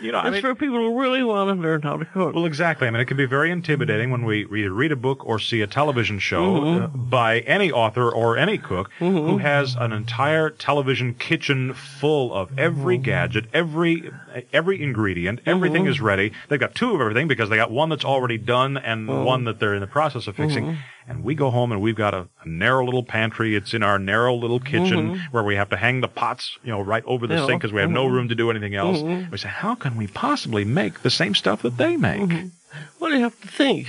You 0.00 0.12
know, 0.12 0.18
I 0.18 0.26
it's 0.28 0.32
mean, 0.34 0.42
for 0.42 0.54
people 0.54 0.76
who 0.76 1.00
really 1.00 1.22
want 1.22 1.48
to 1.56 1.62
learn 1.62 1.82
how 1.82 1.96
to 1.96 2.04
cook. 2.04 2.34
well, 2.34 2.44
exactly. 2.46 2.86
I 2.86 2.90
mean, 2.90 3.00
it 3.00 3.06
can 3.06 3.16
be 3.16 3.24
very 3.26 3.50
intimidating 3.50 4.10
when 4.10 4.24
we 4.24 4.44
either 4.44 4.72
read 4.72 4.92
a 4.92 4.96
book 4.96 5.24
or 5.26 5.38
see 5.38 5.60
a 5.62 5.66
television 5.66 6.18
show 6.18 6.36
Mm-hmm. 6.60 6.84
uh, 6.84 6.86
by 6.88 7.40
any 7.40 7.72
author 7.72 8.10
or 8.10 8.36
any 8.36 8.58
cook 8.58 8.90
who 8.98 9.38
has 9.38 9.74
an 9.74 9.92
entire 9.92 10.50
television 10.50 11.14
kitchen 11.14 11.72
full 11.74 12.32
of 12.34 12.58
every 12.58 12.96
Mm-hmm. 12.96 13.02
gadget, 13.04 13.44
every 13.52 14.10
every 14.52 14.82
ingredient, 14.82 15.40
everything 15.46 15.86
is 15.86 16.00
ready. 16.00 16.32
They've 16.48 16.60
got 16.60 16.74
two 16.74 16.94
of 16.94 17.00
everything 17.00 17.26
because 17.28 17.48
they 17.48 17.56
got 17.56 17.70
one 17.70 17.88
that's 17.88 18.04
already 18.04 18.38
done 18.38 18.76
and 18.76 19.08
Mm-hmm. 19.08 19.24
one 19.24 19.44
that 19.44 19.60
they're 19.60 19.74
in 19.74 19.80
the 19.80 19.86
process 19.86 20.26
of 20.26 20.36
fixing. 20.36 20.76
And 21.08 21.22
we 21.22 21.36
go 21.36 21.50
home 21.50 21.70
and 21.70 21.80
we've 21.80 21.94
got 21.94 22.14
a, 22.14 22.28
a 22.42 22.48
narrow 22.48 22.84
little 22.84 23.04
pantry. 23.04 23.54
It's 23.54 23.74
in 23.74 23.82
our 23.82 23.98
narrow 23.98 24.34
little 24.34 24.58
kitchen 24.58 25.14
mm-hmm. 25.14 25.24
where 25.30 25.44
we 25.44 25.54
have 25.54 25.70
to 25.70 25.76
hang 25.76 26.00
the 26.00 26.08
pots, 26.08 26.58
you 26.64 26.70
know, 26.70 26.80
right 26.80 27.04
over 27.04 27.26
the 27.26 27.34
Mm-hmm. 27.34 27.42
Yeah. 27.42 27.46
sink 27.46 27.62
because 27.62 27.72
we 27.72 27.80
have 27.80 27.90
no 27.90 28.06
mm-hmm. 28.06 28.14
room 28.14 28.28
to 28.28 28.34
do 28.34 28.50
anything 28.50 28.74
else. 28.74 28.98
Mm-hmm. 28.98 29.30
We 29.30 29.38
say, 29.38 29.48
how 29.48 29.74
can 29.74 29.96
we 29.96 30.06
possibly 30.06 30.64
make 30.64 31.02
the 31.02 31.10
same 31.10 31.34
stuff 31.34 31.62
that 31.62 31.76
they 31.76 31.96
make? 31.96 32.50
What 32.98 33.10
do 33.10 33.16
you 33.16 33.22
have 33.22 33.40
to 33.40 33.48
think 33.48 33.88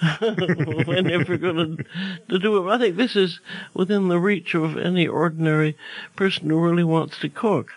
when 0.86 1.06
if 1.08 1.28
you're 1.28 1.38
going 1.38 1.76
to, 1.76 1.84
to 2.28 2.38
do 2.38 2.68
it? 2.68 2.72
I 2.72 2.78
think 2.78 2.96
this 2.96 3.16
is 3.16 3.40
within 3.74 4.08
the 4.08 4.18
reach 4.18 4.54
of 4.54 4.76
any 4.76 5.06
ordinary 5.06 5.76
person 6.16 6.50
who 6.50 6.60
really 6.60 6.84
wants 6.84 7.18
to 7.20 7.28
cook. 7.28 7.72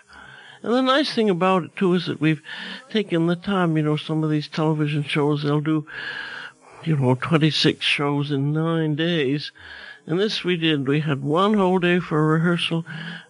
And 0.62 0.72
the 0.72 0.82
nice 0.82 1.14
thing 1.14 1.30
about 1.30 1.64
it 1.64 1.76
too 1.76 1.94
is 1.94 2.06
that 2.06 2.20
we've 2.20 2.42
taken 2.90 3.26
the 3.26 3.36
time. 3.36 3.76
You 3.76 3.82
know, 3.82 3.96
some 3.96 4.22
of 4.22 4.30
these 4.30 4.48
television 4.48 5.04
shows 5.04 5.42
they'll 5.42 5.60
do 5.60 5.86
you 6.84 6.96
know, 6.96 7.14
26 7.14 7.84
shows 7.84 8.30
in 8.30 8.52
nine 8.52 8.94
days. 8.94 9.52
And 10.06 10.18
this 10.18 10.44
we 10.44 10.56
did. 10.56 10.88
We 10.88 11.00
had 11.00 11.22
one 11.22 11.54
whole 11.54 11.78
day 11.78 12.00
for 12.00 12.26
rehearsal 12.26 12.84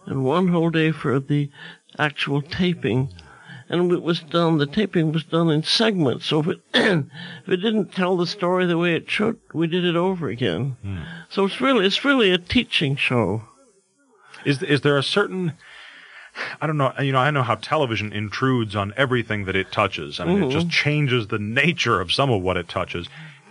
and 0.07 0.25
one 0.25 0.49
whole 0.49 0.71
day 0.71 0.93
for 0.93 1.19
the 1.19 1.51
actual 1.99 2.43
taping. 2.43 3.13
And 3.69 3.93
it 3.93 4.03
was 4.03 4.21
done, 4.21 4.59
the 4.59 4.67
taping 4.67 5.13
was 5.13 5.25
done 5.25 5.51
in 5.51 5.63
segments. 5.63 6.27
So 6.27 6.41
if 6.41 6.47
it, 6.49 6.61
if 6.75 7.49
it 7.49 7.57
didn't 7.59 7.93
tell 7.93 8.17
the 8.17 8.27
story 8.27 8.67
the 8.67 8.79
way 8.79 8.95
it 8.95 9.11
should, 9.11 9.39
we 9.53 9.67
did 9.67 9.85
it 9.85 9.97
over 9.97 10.29
again. 10.29 10.77
Hmm. 10.83 11.03
So 11.29 11.45
it's 11.45 11.61
really, 11.61 11.87
it's 11.87 12.05
really 12.05 12.33
a 12.33 12.39
teaching 12.39 12.97
show. 12.97 13.43
Is 14.45 14.63
is 14.63 14.81
there 14.81 14.97
a 14.97 15.03
certain 15.03 15.53
I 16.61 16.67
don't 16.67 16.77
know. 16.77 16.93
You 17.01 17.13
know, 17.13 17.19
I 17.19 17.31
know 17.31 17.43
how 17.43 17.57
television 17.57 18.13
intrudes 18.13 18.77
on 18.77 18.93
everything 18.97 19.45
that 19.45 19.57
it 19.57 19.73
touches. 19.73 20.21
I 20.21 20.25
mean, 20.25 20.39
it 20.39 20.41
mm-hmm. 20.43 20.51
just 20.51 20.71
changes 20.71 21.27
the 21.27 21.39
nature 21.39 22.01
of 22.01 22.13
some 22.13 22.31
of 22.31 22.43
what 22.43 22.57
it 22.57 22.69
touches. 22.69 23.09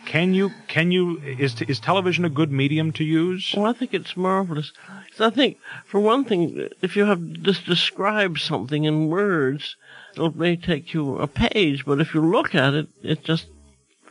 Can 0.10 0.34
you? 0.34 0.52
Can 0.68 0.92
you? 0.92 1.22
Is 1.22 1.62
is 1.62 1.80
television 1.80 2.26
a 2.26 2.30
good 2.30 2.52
medium 2.52 2.92
to 2.94 3.04
use? 3.04 3.54
Well, 3.56 3.68
I 3.68 3.74
think 3.74 3.94
it's 3.94 4.18
marvelous. 4.18 4.74
I 5.20 5.30
think, 5.30 5.60
for 5.86 6.00
one 6.00 6.26
thing, 6.26 6.68
if 6.82 6.96
you 6.96 7.06
have 7.06 7.22
just 7.44 7.68
describe 7.68 8.40
something 8.40 8.86
in 8.86 9.10
words, 9.10 9.76
it 10.18 10.36
may 10.36 10.56
take 10.56 10.96
you 10.96 11.20
a 11.20 11.28
page, 11.28 11.86
but 11.86 12.02
if 12.02 12.16
you 12.16 12.22
look 12.22 12.56
at 12.56 12.74
it, 12.74 12.88
it's 13.04 13.22
just 13.22 13.46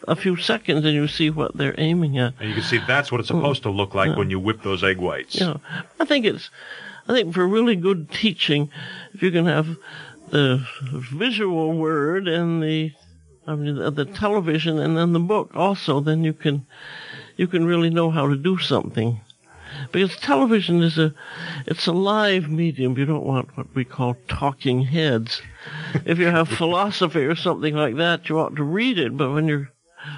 a 0.06 0.14
few 0.14 0.36
seconds 0.36 0.84
and 0.84 0.94
you 0.94 1.08
see 1.08 1.30
what 1.30 1.56
they're 1.56 1.74
aiming 1.78 2.16
at. 2.16 2.34
And 2.38 2.48
you 2.48 2.54
can 2.54 2.62
see 2.62 2.78
that's 2.86 3.10
what 3.10 3.18
it's 3.20 3.26
supposed 3.26 3.64
to 3.64 3.70
look 3.70 3.92
like 3.92 4.16
when 4.16 4.30
you 4.30 4.38
whip 4.38 4.62
those 4.62 4.84
egg 4.84 4.98
whites. 4.98 5.34
Yeah, 5.34 5.56
I 5.98 6.04
think 6.04 6.24
it's, 6.24 6.48
I 7.08 7.12
think 7.12 7.34
for 7.34 7.46
really 7.48 7.74
good 7.74 8.08
teaching, 8.12 8.70
if 9.14 9.22
you 9.22 9.32
can 9.32 9.46
have 9.46 9.76
the 10.30 10.64
visual 11.12 11.72
word 11.72 12.28
and 12.28 12.62
the, 12.62 12.92
I 13.48 13.54
mean, 13.54 13.94
the, 13.94 14.04
television 14.04 14.78
and 14.78 14.98
then 14.98 15.14
the 15.14 15.20
book 15.20 15.52
also, 15.54 16.00
then 16.00 16.22
you 16.22 16.34
can, 16.34 16.66
you 17.38 17.46
can 17.46 17.64
really 17.64 17.88
know 17.88 18.10
how 18.10 18.28
to 18.28 18.36
do 18.36 18.58
something. 18.58 19.20
Because 19.90 20.14
television 20.16 20.82
is 20.82 20.98
a, 20.98 21.14
it's 21.66 21.86
a 21.86 21.92
live 21.92 22.50
medium. 22.50 22.98
You 22.98 23.06
don't 23.06 23.24
want 23.24 23.56
what 23.56 23.74
we 23.74 23.86
call 23.86 24.18
talking 24.28 24.82
heads. 24.82 25.40
If 26.04 26.18
you 26.18 26.26
have 26.26 26.48
philosophy 26.48 27.24
or 27.24 27.36
something 27.36 27.74
like 27.74 27.96
that, 27.96 28.28
you 28.28 28.38
ought 28.38 28.54
to 28.56 28.62
read 28.62 28.98
it. 28.98 29.16
But 29.16 29.32
when 29.32 29.48
you're 29.48 29.70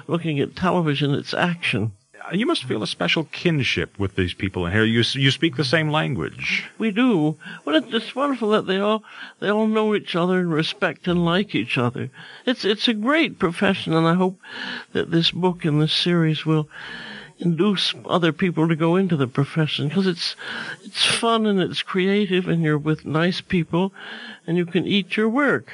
looking 0.07 0.41
at 0.41 0.57
television, 0.57 1.13
it's 1.13 1.33
action. 1.33 1.93
Uh, 2.23 2.35
you 2.35 2.45
must 2.45 2.65
feel 2.65 2.83
a 2.83 2.87
special 2.87 3.25
kinship 3.25 3.97
with 3.97 4.15
these 4.15 4.33
people 4.33 4.65
in 4.65 4.71
here. 4.71 4.83
You 4.83 5.03
you 5.13 5.31
speak 5.31 5.55
the 5.55 5.63
same 5.63 5.89
language. 5.89 6.65
We 6.77 6.91
do. 6.91 7.37
Well, 7.65 7.75
it's, 7.75 7.93
it's 7.93 8.15
wonderful 8.15 8.49
that 8.51 8.67
they 8.67 8.77
all 8.79 9.03
they 9.39 9.49
all 9.49 9.67
know 9.67 9.95
each 9.95 10.15
other 10.15 10.39
and 10.39 10.53
respect 10.53 11.07
and 11.07 11.25
like 11.25 11.55
each 11.55 11.77
other. 11.77 12.09
It's 12.45 12.65
it's 12.65 12.87
a 12.87 12.93
great 12.93 13.39
profession, 13.39 13.93
and 13.93 14.07
I 14.07 14.15
hope 14.15 14.39
that 14.93 15.11
this 15.11 15.31
book 15.31 15.65
and 15.65 15.81
this 15.81 15.93
series 15.93 16.45
will 16.45 16.67
induce 17.41 17.93
other 18.05 18.31
people 18.31 18.67
to 18.67 18.75
go 18.75 18.95
into 18.95 19.17
the 19.17 19.27
profession 19.27 19.87
because 19.87 20.07
it's 20.07 20.35
it's 20.83 21.05
fun 21.05 21.45
and 21.45 21.59
it's 21.59 21.81
creative, 21.81 22.47
and 22.47 22.63
you're 22.63 22.77
with 22.77 23.05
nice 23.05 23.41
people, 23.41 23.93
and 24.47 24.57
you 24.57 24.65
can 24.65 24.85
eat 24.85 25.17
your 25.17 25.29
work. 25.29 25.71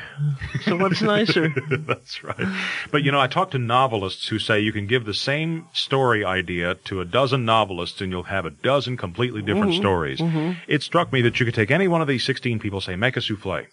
So 0.64 0.78
what's 0.78 1.02
nicer? 1.02 1.50
That's 1.70 2.24
right. 2.24 2.48
But 2.92 3.04
you 3.04 3.12
know, 3.12 3.20
I 3.20 3.28
talk 3.28 3.52
to 3.52 3.58
novelists 3.60 4.28
who 4.28 4.40
say 4.40 4.60
you 4.60 4.74
can 4.74 4.88
give 4.88 5.06
the 5.06 5.14
same 5.14 5.68
story 5.74 6.24
idea 6.26 6.76
to 6.76 7.02
a 7.02 7.06
dozen 7.06 7.46
novelists 7.46 8.02
and 8.02 8.12
you'll 8.12 8.24
have 8.24 8.46
a 8.46 8.52
dozen 8.52 8.98
completely 8.98 9.42
different 9.42 9.72
mm-hmm. 9.72 9.82
stories. 9.82 10.20
Mm-hmm. 10.20 10.60
It 10.68 10.84
struck 10.84 11.12
me 11.14 11.22
that 11.22 11.40
you 11.40 11.46
could 11.46 11.56
take 11.56 11.72
any 11.72 11.88
one 11.88 12.02
of 12.02 12.08
these 12.08 12.24
16 12.24 12.60
people, 12.60 12.82
say, 12.82 12.96
make 12.96 13.18
a 13.18 13.22
souffle, 13.22 13.66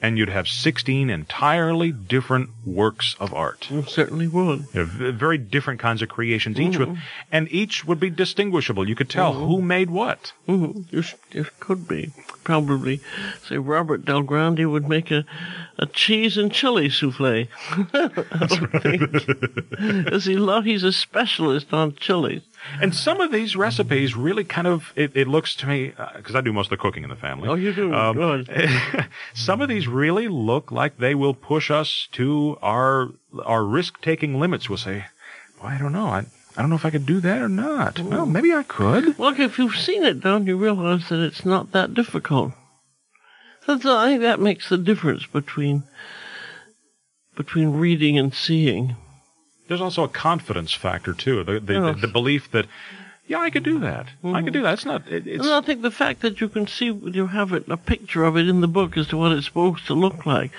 and 0.00 0.16
you'd 0.16 0.28
have 0.28 0.46
16 0.46 1.10
entirely 1.10 1.90
different 1.90 2.50
works 2.64 3.16
of 3.18 3.34
art. 3.34 3.68
You 3.70 3.82
certainly 3.82 4.28
would. 4.28 4.68
Very 4.70 5.38
different 5.38 5.80
kinds 5.80 6.02
of 6.02 6.08
creations, 6.08 6.58
each 6.60 6.78
with, 6.78 6.96
and 7.32 7.50
each 7.50 7.84
would 7.84 7.98
be 7.98 8.08
distinguishable. 8.10 8.88
You 8.88 8.94
could 8.94 9.10
tell 9.10 9.32
who 9.34 9.60
made 9.60 9.90
what. 9.90 10.32
hmm 10.46 10.82
You, 10.90 11.02
sh- 11.02 11.14
could 11.58 11.88
be. 11.88 12.12
Probably. 12.44 13.00
Say 13.42 13.58
Robert 13.58 14.04
Del 14.04 14.22
Grande 14.22 14.70
would 14.70 14.88
make 14.88 15.10
a, 15.10 15.24
a 15.78 15.86
cheese 15.86 16.36
and 16.38 16.52
chili 16.52 16.88
souffle. 16.90 17.48
I 17.92 18.46
don't 18.46 18.82
think. 18.82 20.06
'Cause 20.08 20.24
he 20.24 20.36
lo- 20.36 20.60
he's 20.62 20.82
a 20.84 20.92
specialist 20.92 21.72
on 21.72 21.94
chilies. 21.96 22.42
And 22.80 22.94
some 22.94 23.20
of 23.20 23.32
these 23.32 23.56
recipes 23.56 24.16
really 24.16 24.44
kind 24.44 24.66
of, 24.66 24.92
it, 24.96 25.16
it 25.16 25.28
looks 25.28 25.54
to 25.56 25.66
me, 25.66 25.92
because 26.16 26.34
I 26.34 26.40
do 26.40 26.52
most 26.52 26.66
of 26.66 26.70
the 26.70 26.76
cooking 26.76 27.02
in 27.02 27.10
the 27.10 27.16
family. 27.16 27.48
Oh, 27.48 27.54
you 27.54 27.72
do? 27.72 27.94
Um, 27.94 28.16
Good. 28.16 28.50
some 29.34 29.60
of 29.60 29.68
these 29.68 29.88
really 29.88 30.28
look 30.28 30.70
like 30.70 30.98
they 30.98 31.14
will 31.14 31.34
push 31.34 31.70
us 31.70 32.08
to 32.12 32.58
our 32.62 33.10
our 33.44 33.64
risk 33.64 34.00
taking 34.00 34.40
limits. 34.40 34.68
We'll 34.68 34.78
say, 34.78 35.06
well, 35.60 35.70
I 35.70 35.78
don't 35.78 35.92
know. 35.92 36.06
I, 36.06 36.26
I 36.56 36.60
don't 36.60 36.70
know 36.70 36.76
if 36.76 36.84
I 36.84 36.90
could 36.90 37.06
do 37.06 37.20
that 37.20 37.40
or 37.40 37.48
not. 37.48 38.00
Well, 38.00 38.26
maybe 38.26 38.52
I 38.52 38.64
could. 38.64 39.18
Look, 39.18 39.38
if 39.38 39.58
you've 39.58 39.76
seen 39.76 40.04
it 40.04 40.20
done, 40.20 40.46
you 40.46 40.56
realize 40.56 41.08
that 41.08 41.24
it's 41.24 41.44
not 41.44 41.72
that 41.72 41.94
difficult. 41.94 42.52
That's, 43.66 43.84
I 43.84 44.08
think 44.08 44.22
that 44.22 44.40
makes 44.40 44.68
the 44.68 44.78
difference 44.78 45.26
between 45.26 45.84
between 47.36 47.72
reading 47.74 48.18
and 48.18 48.34
seeing. 48.34 48.96
There's 49.68 49.80
also 49.80 50.02
a 50.04 50.08
confidence 50.08 50.72
factor 50.72 51.12
too. 51.12 51.44
The 51.44 51.60
the, 51.60 51.80
the, 51.80 51.92
the 52.00 52.08
belief 52.08 52.50
that, 52.52 52.66
yeah, 53.26 53.38
I 53.40 53.50
could 53.50 53.64
do 53.64 53.78
that. 53.80 54.06
I 54.24 54.42
could 54.42 54.54
do 54.54 54.62
that. 54.62 54.72
It's 54.74 54.84
not. 54.86 55.06
It, 55.06 55.26
it's 55.26 55.46
I 55.46 55.60
think 55.60 55.82
the 55.82 55.90
fact 55.90 56.22
that 56.22 56.40
you 56.40 56.48
can 56.48 56.66
see, 56.66 56.86
you 56.86 57.26
have 57.26 57.52
it, 57.52 57.68
a 57.68 57.76
picture 57.76 58.24
of 58.24 58.36
it 58.36 58.48
in 58.48 58.62
the 58.62 58.68
book 58.68 58.96
as 58.96 59.06
to 59.08 59.18
what 59.18 59.32
it's 59.32 59.46
supposed 59.46 59.86
to 59.86 59.94
look 59.94 60.24
like. 60.24 60.50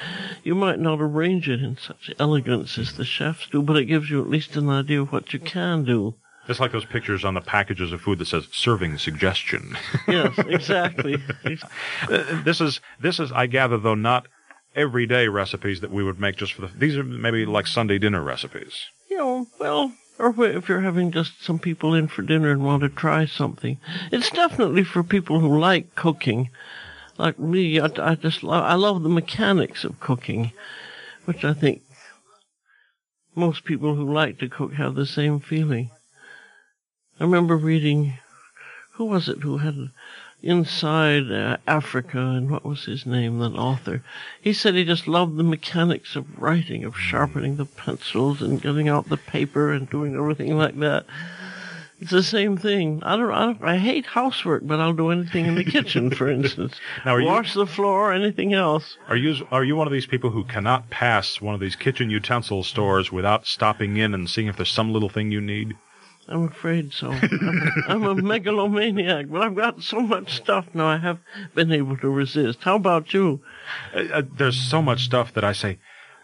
You 0.44 0.54
might 0.56 0.80
not 0.80 1.02
arrange 1.02 1.50
it 1.50 1.62
in 1.64 1.78
such 1.78 2.12
elegance 2.20 2.78
as 2.78 2.94
the 2.96 3.06
chefs 3.06 3.48
do, 3.48 3.62
but 3.64 3.78
it 3.78 3.86
gives 3.86 4.10
you 4.12 4.22
at 4.22 4.30
least 4.30 4.56
an 4.56 4.70
idea 4.70 5.02
of 5.02 5.12
what 5.12 5.34
you 5.34 5.40
can 5.40 5.84
do. 5.84 6.14
it's 6.48 6.60
like 6.60 6.72
those 6.72 6.86
pictures 6.86 7.26
on 7.26 7.34
the 7.34 7.42
packages 7.42 7.92
of 7.92 8.02
food 8.02 8.20
that 8.20 8.28
says 8.28 8.48
serving 8.52 8.98
suggestion. 9.00 9.76
Yes, 10.08 10.38
exactly. 10.40 11.16
Uh, 11.46 12.42
this 12.44 12.62
is 12.62 12.80
this 13.00 13.20
is 13.20 13.32
I 13.32 13.48
gather 13.48 13.78
though 13.78 13.96
not 13.96 14.28
everyday 14.76 15.28
recipes 15.28 15.82
that 15.82 15.92
we 15.92 16.04
would 16.04 16.20
make 16.20 16.36
just 16.36 16.54
for 16.54 16.62
the. 16.62 16.68
These 16.68 16.96
are 16.98 17.04
maybe 17.04 17.46
like 17.46 17.66
Sunday 17.68 17.98
dinner 17.98 18.22
recipes. 18.22 18.88
You 19.10 19.18
know, 19.18 19.48
well, 19.60 19.94
or 20.20 20.34
if 20.46 20.68
you're 20.68 20.82
having 20.82 21.12
just 21.12 21.44
some 21.44 21.60
people 21.60 21.94
in 21.94 22.08
for 22.08 22.22
dinner 22.22 22.52
and 22.52 22.64
want 22.64 22.84
to 22.84 22.90
try 22.90 23.26
something. 23.26 23.78
It's 24.12 24.30
definitely 24.30 24.84
for 24.84 25.02
people 25.02 25.40
who 25.40 25.58
like 25.58 25.96
cooking. 25.96 26.50
Like 27.18 27.40
me, 27.40 27.80
I, 27.80 27.90
I 27.98 28.16
just 28.16 28.44
love, 28.44 28.64
I 28.64 28.76
love 28.76 29.02
the 29.02 29.10
mechanics 29.10 29.84
of 29.84 30.00
cooking, 30.00 30.52
which 31.26 31.44
I 31.44 31.54
think 31.54 31.82
most 33.36 33.64
people 33.64 33.96
who 33.96 34.14
like 34.14 34.40
to 34.40 34.50
cook 34.50 34.74
have 34.74 34.96
the 34.96 35.06
same 35.06 35.40
feeling. 35.40 35.90
I 37.20 37.24
remember 37.24 37.58
reading, 37.58 38.20
who 38.94 39.06
was 39.06 39.30
it 39.30 39.40
who 39.40 39.58
had 39.58 39.90
Inside 40.42 41.30
uh, 41.32 41.58
Africa, 41.68 42.18
and 42.20 42.50
what 42.50 42.64
was 42.66 42.86
his 42.86 43.06
name, 43.06 43.40
that 43.40 43.54
author? 43.56 44.02
He 44.42 44.54
said 44.54 44.74
he 44.76 44.86
just 44.86 45.06
loved 45.08 45.36
the 45.36 45.44
mechanics 45.44 46.16
of 46.16 46.40
writing, 46.42 46.86
of 46.86 46.98
sharpening 46.98 47.58
the 47.58 47.66
pencils 47.66 48.42
and 48.42 48.62
getting 48.62 48.88
out 48.88 49.10
the 49.10 49.18
paper 49.18 49.74
and 49.74 49.90
doing 49.90 50.16
everything 50.16 50.58
like 50.58 50.80
that. 50.80 51.06
It's 52.00 52.12
the 52.12 52.24
same 52.24 52.56
thing. 52.56 53.02
I 53.04 53.18
don't, 53.18 53.32
I 53.32 53.46
don't, 53.48 53.62
I 53.62 53.78
hate 53.78 54.06
housework, 54.06 54.62
but 54.66 54.80
I'll 54.80 54.94
do 54.94 55.10
anything 55.12 55.46
in 55.46 55.56
the 55.56 55.66
kitchen, 55.66 56.10
for 56.12 56.30
instance. 56.32 56.74
Now, 57.06 57.18
you- 57.18 57.26
Wash 57.26 57.54
the 57.54 57.68
floor, 57.68 58.14
anything 58.14 58.54
else. 58.54 58.96
Are 59.10 59.18
you 59.18 59.46
are 59.52 59.66
you 59.66 59.76
one 59.76 59.88
of 59.88 59.92
these 59.92 60.06
people 60.06 60.30
who 60.30 60.46
cannot 60.46 60.90
pass 60.90 61.42
one 61.42 61.54
of 61.54 61.60
these 61.60 61.76
kitchen 61.76 62.10
utensil 62.10 62.64
stores 62.64 63.12
without 63.12 63.46
stopping 63.46 63.98
in 63.98 64.14
and 64.14 64.30
seeing 64.30 64.48
if 64.48 64.56
there's 64.56 64.72
some 64.72 64.94
little 64.94 65.10
thing 65.10 65.30
you 65.32 65.42
need? 65.42 65.76
I'm 66.30 66.44
afraid 66.44 66.94
so. 66.94 67.12
I'm, 67.12 67.72
I'm 67.88 68.04
a 68.04 68.16
megalomaniac, 68.16 69.30
but 69.30 69.42
I've 69.42 69.56
got 69.56 69.82
so 69.82 70.00
much 70.00 70.36
stuff 70.36 70.68
now 70.74 70.88
I 70.88 70.98
have 70.98 71.20
been 71.56 71.72
able 71.72 71.98
to 71.98 72.10
resist. 72.10 72.60
How 72.62 72.76
about 72.76 73.14
you? 73.14 73.42
Uh, 73.94 74.04
uh, 74.14 74.22
there's 74.38 74.58
so 74.58 74.82
much 74.82 75.06
stuff 75.06 75.34
that 75.34 75.44
I 75.44 75.54
say, 75.54 75.80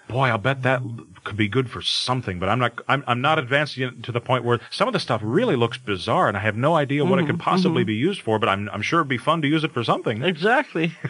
boy, 0.07 0.27
I'll 0.27 0.37
bet 0.37 0.61
that 0.61 0.83
could 1.23 1.35
be 1.35 1.47
good 1.47 1.71
for 1.71 1.81
something. 1.81 2.37
But 2.39 2.49
I'm 2.49 2.59
not. 2.59 2.79
I'm, 2.87 3.03
I'm 3.07 3.21
not 3.21 3.39
advancing 3.39 3.83
it 3.83 4.03
to 4.03 4.11
the 4.11 4.21
point 4.21 4.43
where 4.43 4.59
some 4.69 4.87
of 4.87 4.93
the 4.93 4.99
stuff 4.99 5.21
really 5.23 5.55
looks 5.55 5.79
bizarre, 5.79 6.27
and 6.27 6.37
I 6.37 6.41
have 6.41 6.55
no 6.55 6.75
idea 6.75 7.03
what 7.03 7.17
it 7.17 7.25
could 7.25 7.39
possibly 7.39 7.83
be 7.83 7.95
used 7.95 8.21
for. 8.21 8.37
But 8.37 8.49
I'm 8.49 8.69
I'm 8.69 8.83
sure 8.83 8.99
it'd 8.99 9.09
be 9.09 9.17
fun 9.17 9.41
to 9.41 9.47
use 9.47 9.63
it 9.63 9.73
for 9.73 9.83
something. 9.83 10.23
Exactly. 10.23 10.93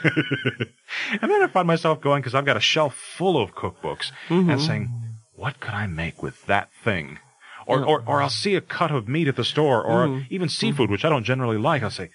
And 1.21 1.31
then 1.31 1.41
I 1.41 1.47
find 1.47 1.67
myself 1.67 1.99
going 1.99 2.21
because 2.21 2.35
I've 2.35 2.45
got 2.45 2.57
a 2.57 2.61
shelf 2.61 2.95
full 2.95 3.41
of 3.41 3.55
cookbooks 3.55 4.11
and 4.29 4.61
saying, 4.61 4.89
what 5.33 5.59
could 5.59 5.73
I 5.73 5.87
make 5.87 6.21
with 6.21 6.45
that 6.45 6.69
thing? 6.83 7.19
Or, 7.67 7.83
or, 7.83 8.03
or 8.05 8.21
I'll 8.21 8.29
see 8.29 8.55
a 8.55 8.61
cut 8.61 8.91
of 8.91 9.07
meat 9.07 9.27
at 9.27 9.35
the 9.35 9.43
store 9.43 9.83
or 9.83 10.05
mm-hmm. 10.05 10.27
even 10.29 10.47
mm-hmm. 10.47 10.53
seafood, 10.53 10.91
which 10.91 11.03
I 11.03 11.09
don't 11.09 11.23
generally 11.23 11.57
like. 11.57 11.81
I'll 11.81 11.89
say, 11.89 12.11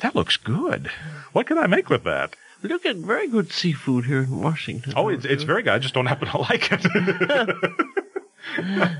that 0.00 0.14
looks 0.14 0.36
good. 0.36 0.90
What 1.32 1.46
can 1.46 1.58
I 1.58 1.66
make 1.66 1.88
with 1.88 2.04
that? 2.04 2.36
We 2.62 2.68
do 2.68 2.78
get 2.78 2.96
very 2.96 3.28
good 3.28 3.52
seafood 3.52 4.04
here 4.04 4.22
in 4.22 4.40
Washington. 4.40 4.92
Oh, 4.96 5.08
it's, 5.08 5.24
it's 5.24 5.44
very 5.44 5.62
good. 5.62 5.72
I 5.72 5.78
just 5.78 5.94
don't 5.94 6.06
happen 6.06 6.28
to 6.28 6.38
like 6.38 6.68
it. 6.70 6.82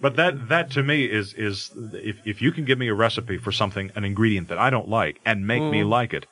but 0.00 0.16
that, 0.16 0.48
that 0.48 0.70
to 0.72 0.82
me 0.82 1.04
is, 1.04 1.32
is 1.34 1.70
if, 1.92 2.16
if 2.24 2.42
you 2.42 2.50
can 2.50 2.64
give 2.64 2.78
me 2.78 2.88
a 2.88 2.94
recipe 2.94 3.38
for 3.38 3.52
something, 3.52 3.92
an 3.94 4.04
ingredient 4.04 4.48
that 4.48 4.58
I 4.58 4.70
don't 4.70 4.88
like 4.88 5.20
and 5.24 5.46
make 5.46 5.62
me 5.62 5.80
mm-hmm. 5.80 5.90
like 5.90 6.12
it, 6.12 6.26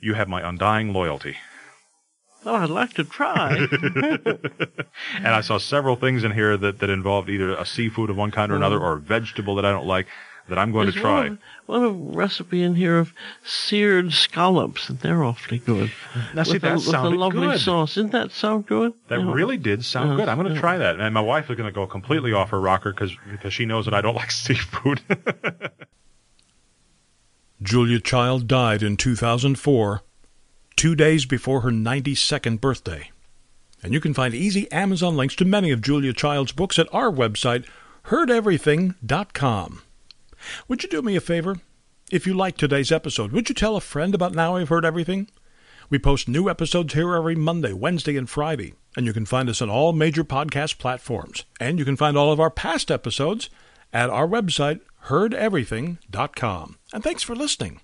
you 0.00 0.14
have 0.14 0.28
my 0.28 0.48
undying 0.48 0.92
loyalty. 0.92 1.36
Oh, 2.48 2.54
I'd 2.56 2.70
like 2.70 2.94
to 2.94 3.04
try. 3.04 3.56
and 5.16 5.26
I 5.26 5.40
saw 5.42 5.58
several 5.58 5.96
things 5.96 6.24
in 6.24 6.32
here 6.32 6.56
that, 6.56 6.78
that 6.78 6.88
involved 6.90 7.28
either 7.28 7.54
a 7.54 7.66
seafood 7.66 8.08
of 8.10 8.16
one 8.16 8.30
kind 8.30 8.50
or 8.50 8.56
another 8.56 8.78
or 8.78 8.94
a 8.94 8.98
vegetable 9.00 9.54
that 9.56 9.64
I 9.66 9.70
don't 9.70 9.86
like 9.86 10.06
that 10.48 10.58
I'm 10.58 10.72
going 10.72 10.86
There's 10.86 10.94
to 10.94 11.00
try. 11.02 11.28
One, 11.28 11.38
one 11.66 12.12
recipe 12.14 12.62
in 12.62 12.74
here 12.74 12.96
of 12.98 13.12
seared 13.44 14.14
scallops, 14.14 14.88
and 14.88 14.98
they're 15.00 15.22
awfully 15.22 15.58
good. 15.58 15.92
Now, 16.34 16.44
see, 16.44 16.54
with 16.54 16.62
that 16.62 16.70
a, 16.72 16.74
with 16.76 16.86
a 16.86 16.90
sounded 16.90 17.18
lovely 17.18 17.48
good. 17.48 17.60
sauce. 17.60 17.96
Didn't 17.96 18.12
that 18.12 18.30
sound 18.32 18.64
good? 18.66 18.94
That 19.08 19.18
Yeah. 19.20 19.30
really 19.30 19.58
did 19.58 19.84
sound 19.84 20.08
Yeah, 20.12 20.16
good. 20.16 20.28
I'm 20.30 20.38
going 20.38 20.48
to 20.48 20.54
yeah. 20.54 20.60
try 20.60 20.78
that. 20.78 20.98
And 20.98 21.12
my 21.12 21.20
wife 21.20 21.50
is 21.50 21.56
going 21.58 21.68
to 21.68 21.74
go 21.74 21.86
completely 21.86 22.32
off 22.32 22.48
her 22.48 22.60
rocker 22.60 22.92
because 22.94 23.12
because 23.30 23.52
she 23.52 23.66
knows 23.66 23.84
that 23.84 23.92
I 23.92 24.00
don't 24.00 24.14
like 24.14 24.30
seafood. 24.46 25.02
Julia 27.62 28.00
Child 28.00 28.46
died 28.46 28.82
in 28.82 28.96
2004, 28.96 30.02
two 30.78 30.94
days 30.94 31.26
before 31.26 31.62
her 31.62 31.70
92nd 31.70 32.60
birthday. 32.60 33.10
And 33.82 33.92
you 33.92 34.00
can 34.00 34.14
find 34.14 34.32
easy 34.32 34.70
Amazon 34.70 35.16
links 35.16 35.34
to 35.36 35.44
many 35.44 35.72
of 35.72 35.82
Julia 35.82 36.12
Child's 36.12 36.52
books 36.52 36.78
at 36.78 36.92
our 36.94 37.10
website, 37.10 37.66
heardeverything.com. 38.06 39.82
Would 40.68 40.82
you 40.84 40.88
do 40.88 41.02
me 41.02 41.16
a 41.16 41.20
favor? 41.20 41.56
If 42.12 42.28
you 42.28 42.34
liked 42.34 42.60
today's 42.60 42.92
episode, 42.92 43.32
would 43.32 43.48
you 43.48 43.56
tell 43.56 43.74
a 43.74 43.80
friend 43.80 44.14
about 44.14 44.34
Now 44.34 44.54
I've 44.54 44.68
Heard 44.68 44.84
Everything? 44.84 45.28
We 45.90 45.98
post 45.98 46.28
new 46.28 46.48
episodes 46.48 46.94
here 46.94 47.12
every 47.12 47.34
Monday, 47.34 47.72
Wednesday, 47.72 48.16
and 48.16 48.30
Friday, 48.30 48.74
and 48.96 49.04
you 49.04 49.12
can 49.12 49.26
find 49.26 49.48
us 49.48 49.60
on 49.60 49.68
all 49.68 49.92
major 49.92 50.22
podcast 50.22 50.78
platforms. 50.78 51.44
And 51.58 51.80
you 51.80 51.84
can 51.84 51.96
find 51.96 52.16
all 52.16 52.30
of 52.30 52.38
our 52.38 52.50
past 52.50 52.90
episodes 52.90 53.50
at 53.92 54.10
our 54.10 54.28
website, 54.28 54.80
heardeverything.com. 55.06 56.78
And 56.92 57.02
thanks 57.02 57.24
for 57.24 57.34
listening. 57.34 57.80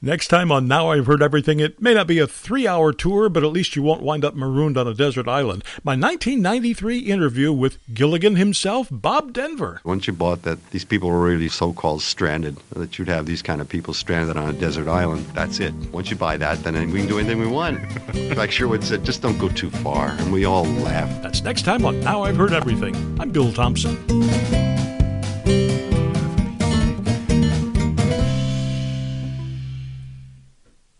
Next 0.00 0.28
time 0.28 0.50
on 0.50 0.66
Now 0.66 0.90
I've 0.90 1.06
Heard 1.06 1.22
Everything, 1.22 1.60
it 1.60 1.80
may 1.80 1.94
not 1.94 2.06
be 2.06 2.18
a 2.18 2.26
three 2.26 2.66
hour 2.66 2.92
tour, 2.92 3.28
but 3.28 3.44
at 3.44 3.52
least 3.52 3.76
you 3.76 3.82
won't 3.82 4.02
wind 4.02 4.24
up 4.24 4.34
marooned 4.34 4.76
on 4.76 4.86
a 4.88 4.94
desert 4.94 5.28
island. 5.28 5.62
My 5.84 5.92
1993 5.92 6.98
interview 7.00 7.52
with 7.52 7.78
Gilligan 7.92 8.36
himself, 8.36 8.88
Bob 8.90 9.32
Denver. 9.32 9.80
Once 9.84 10.06
you 10.06 10.12
bought 10.12 10.42
that 10.42 10.70
these 10.70 10.84
people 10.84 11.08
were 11.08 11.20
really 11.20 11.48
so-called 11.48 12.02
stranded, 12.02 12.56
that 12.70 12.98
you'd 12.98 13.08
have 13.08 13.26
these 13.26 13.42
kind 13.42 13.60
of 13.60 13.68
people 13.68 13.94
stranded 13.94 14.36
on 14.36 14.48
a 14.48 14.52
desert 14.52 14.88
island, 14.88 15.26
that's 15.34 15.60
it. 15.60 15.74
Once 15.92 16.10
you 16.10 16.16
buy 16.16 16.36
that, 16.36 16.62
then 16.62 16.74
we 16.90 17.00
can 17.00 17.08
do 17.08 17.18
anything 17.18 17.38
we 17.38 17.46
want. 17.46 17.78
like 18.36 18.50
Sherwood 18.50 18.82
said, 18.82 19.04
just 19.04 19.22
don't 19.22 19.38
go 19.38 19.48
too 19.48 19.70
far. 19.70 20.08
And 20.08 20.32
we 20.32 20.44
all 20.44 20.64
laughed. 20.64 21.22
That's 21.22 21.42
next 21.42 21.62
time 21.62 21.84
on 21.84 22.00
Now 22.00 22.22
I've 22.22 22.36
Heard 22.36 22.52
Everything. 22.52 22.94
I'm 23.20 23.30
Bill 23.30 23.52
Thompson. 23.52 24.65